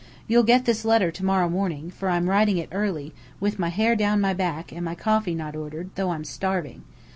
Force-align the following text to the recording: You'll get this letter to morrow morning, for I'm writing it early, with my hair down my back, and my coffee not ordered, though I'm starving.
You'll 0.27 0.41
get 0.41 0.65
this 0.65 0.83
letter 0.83 1.11
to 1.11 1.23
morrow 1.23 1.47
morning, 1.47 1.91
for 1.91 2.09
I'm 2.09 2.27
writing 2.27 2.57
it 2.57 2.69
early, 2.71 3.13
with 3.39 3.59
my 3.59 3.69
hair 3.69 3.95
down 3.95 4.19
my 4.19 4.33
back, 4.33 4.71
and 4.71 4.83
my 4.83 4.95
coffee 4.95 5.35
not 5.35 5.55
ordered, 5.55 5.91
though 5.93 6.09
I'm 6.09 6.23
starving. 6.25 6.81